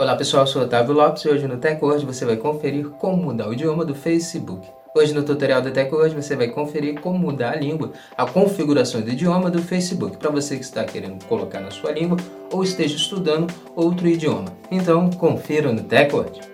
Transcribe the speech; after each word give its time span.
Olá 0.00 0.16
pessoal, 0.16 0.44
eu 0.44 0.46
sou 0.46 0.62
Otávio 0.62 0.94
Lopes 0.94 1.26
e 1.26 1.28
hoje 1.28 1.46
no 1.46 1.58
TechWord 1.58 2.06
você 2.06 2.24
vai 2.24 2.38
conferir 2.38 2.88
como 2.88 3.22
mudar 3.22 3.46
o 3.46 3.52
idioma 3.52 3.84
do 3.84 3.94
Facebook. 3.94 4.66
Hoje 4.96 5.12
no 5.12 5.22
tutorial 5.22 5.60
do 5.60 5.70
TechWord 5.70 6.14
você 6.14 6.34
vai 6.34 6.48
conferir 6.48 6.98
como 7.02 7.18
mudar 7.18 7.52
a 7.52 7.56
língua, 7.56 7.92
a 8.16 8.24
configuração 8.24 9.02
do 9.02 9.10
idioma 9.10 9.50
do 9.50 9.60
Facebook, 9.60 10.16
para 10.16 10.30
você 10.30 10.56
que 10.56 10.64
está 10.64 10.84
querendo 10.84 11.22
colocar 11.26 11.60
na 11.60 11.70
sua 11.70 11.92
língua 11.92 12.16
ou 12.50 12.62
esteja 12.64 12.96
estudando 12.96 13.52
outro 13.76 14.08
idioma. 14.08 14.46
Então 14.70 15.10
confira 15.10 15.70
no 15.70 15.82
TechWord. 15.82 16.49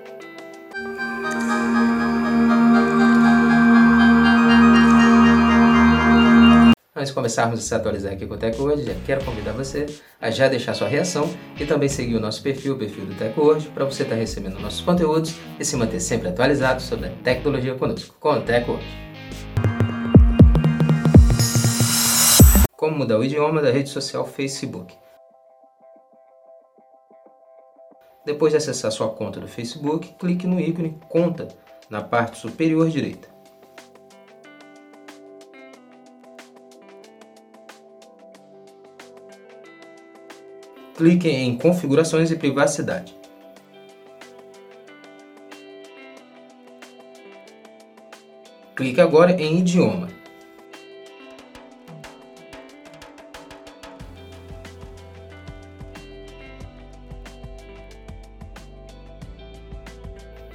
Antes 7.07 7.13
de 7.13 7.15
começarmos 7.15 7.61
a 7.61 7.63
se 7.63 7.73
atualizar 7.73 8.13
aqui 8.13 8.27
com 8.27 8.35
o 8.35 8.37
TechWord, 8.37 8.83
já 8.83 8.95
quero 9.07 9.25
convidar 9.25 9.53
você 9.53 9.87
a 10.21 10.29
já 10.29 10.49
deixar 10.49 10.75
sua 10.75 10.89
reação 10.89 11.33
e 11.57 11.65
também 11.65 11.89
seguir 11.89 12.17
o 12.17 12.21
nosso 12.21 12.43
perfil, 12.43 12.75
o 12.75 12.77
perfil 12.77 13.07
do 13.07 13.15
TechWord, 13.15 13.69
para 13.69 13.85
você 13.85 14.03
estar 14.03 14.17
tá 14.17 14.21
recebendo 14.21 14.59
nossos 14.59 14.81
conteúdos 14.81 15.37
e 15.57 15.65
se 15.65 15.77
manter 15.77 16.01
sempre 16.01 16.31
atualizado 16.31 16.83
sobre 16.83 17.07
a 17.07 17.11
tecnologia 17.23 17.77
conosco, 17.77 18.17
com 18.19 18.31
o 18.31 18.43
TechWord. 18.43 18.85
Como 22.77 22.99
mudar 22.99 23.21
o 23.21 23.25
idioma 23.25 23.63
da 23.63 23.71
rede 23.71 23.89
social 23.89 24.27
Facebook. 24.27 24.93
Depois 28.25 28.51
de 28.51 28.57
acessar 28.57 28.91
sua 28.91 29.11
conta 29.11 29.39
do 29.39 29.47
Facebook, 29.47 30.13
clique 30.19 30.45
no 30.45 30.59
ícone 30.59 30.99
Conta 31.09 31.47
na 31.89 32.03
parte 32.03 32.37
superior 32.37 32.91
direita. 32.91 33.36
Clique 40.97 41.29
em 41.29 41.57
Configurações 41.59 42.31
e 42.31 42.37
Privacidade. 42.37 43.15
Clique 48.75 49.01
agora 49.01 49.33
em 49.33 49.59
Idioma. 49.59 50.09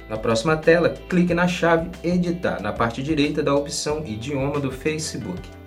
Na 0.08 0.18
próxima 0.18 0.56
tela, 0.56 0.90
clique 1.08 1.32
na 1.32 1.48
chave 1.48 1.90
Editar, 2.04 2.60
na 2.60 2.72
parte 2.72 3.02
direita 3.02 3.42
da 3.42 3.54
opção 3.54 4.04
Idioma 4.04 4.60
do 4.60 4.70
Facebook. 4.70 5.61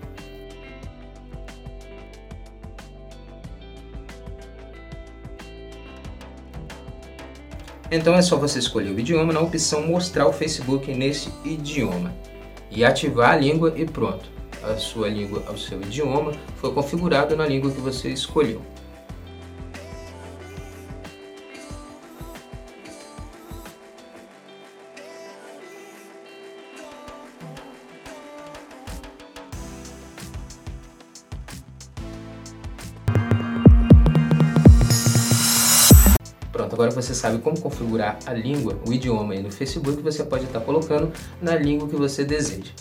Então 7.91 8.15
é 8.15 8.21
só 8.21 8.35
você 8.37 8.59
escolher 8.59 8.91
o 8.91 8.99
idioma 8.99 9.31
na 9.31 9.39
opção 9.39 9.85
mostrar 9.85 10.27
o 10.27 10.33
Facebook 10.33 10.91
nesse 10.93 11.29
idioma 11.43 12.13
e 12.71 12.83
ativar 12.83 13.31
a 13.31 13.37
língua 13.37 13.73
e 13.75 13.85
pronto. 13.85 14.29
A 14.63 14.75
sua 14.77 15.07
língua, 15.07 15.43
o 15.51 15.57
seu 15.57 15.79
idioma 15.81 16.31
foi 16.57 16.71
configurado 16.71 17.35
na 17.35 17.45
língua 17.45 17.69
que 17.69 17.79
você 17.79 18.09
escolheu. 18.09 18.61
Pronto, 36.65 36.73
agora 36.73 36.89
você 36.89 37.13
sabe 37.13 37.37
como 37.39 37.59
configurar 37.59 38.17
a 38.25 38.33
língua, 38.33 38.79
o 38.87 38.91
idioma 38.91 39.33
aí 39.33 39.43
no 39.43 39.51
Facebook, 39.51 40.01
você 40.01 40.23
pode 40.23 40.45
estar 40.45 40.59
colocando 40.61 41.11
na 41.39 41.55
língua 41.55 41.87
que 41.87 41.95
você 41.95 42.25
deseja. 42.25 42.71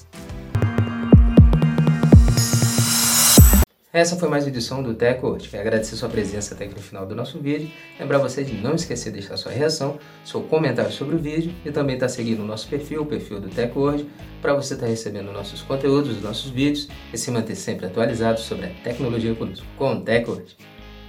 Essa 3.93 4.17
foi 4.17 4.29
mais 4.29 4.45
uma 4.45 4.51
edição 4.51 4.83
do 4.83 4.95
TechWord. 4.95 5.49
Quero 5.51 5.61
agradecer 5.61 5.97
sua 5.97 6.09
presença 6.09 6.55
até 6.55 6.65
aqui 6.65 6.75
no 6.75 6.81
final 6.81 7.05
do 7.05 7.15
nosso 7.15 7.39
vídeo. 7.39 7.71
Lembrar 8.01 8.19
você 8.19 8.43
de 8.43 8.55
não 8.55 8.75
esquecer 8.75 9.13
de 9.13 9.21
deixar 9.21 9.37
sua 9.37 9.53
reação, 9.53 9.99
seu 10.25 10.41
comentário 10.41 10.91
sobre 10.91 11.17
o 11.17 11.19
vídeo 11.19 11.53
e 11.63 11.71
também 11.71 11.97
estar 11.97 12.07
tá 12.07 12.13
seguindo 12.13 12.41
o 12.43 12.47
nosso 12.47 12.67
perfil, 12.69 13.03
o 13.03 13.07
perfil 13.07 13.39
do 13.39 13.51
TechWord, 13.51 14.09
para 14.41 14.55
você 14.55 14.75
estar 14.75 14.87
tá 14.87 14.91
recebendo 14.91 15.31
nossos 15.31 15.61
conteúdos, 15.61 16.23
nossos 16.23 16.51
vídeos 16.51 16.89
e 17.13 17.19
se 17.19 17.31
manter 17.31 17.55
sempre 17.55 17.87
atualizado 17.87 18.41
sobre 18.41 18.67
a 18.67 18.71
tecnologia 18.83 19.35
conosco, 19.35 19.67
com 19.77 19.93
o 19.93 20.01
TechWord. 20.01 20.57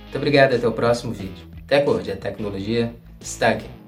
Muito 0.03 0.17
obrigado 0.17 0.51
e 0.51 0.55
até 0.57 0.67
o 0.67 0.73
próximo 0.73 1.13
vídeo. 1.13 1.54
TechWord, 1.67 2.11
a 2.11 2.15
tecnologia 2.15 2.93
está 3.19 3.49
aqui. 3.49 3.84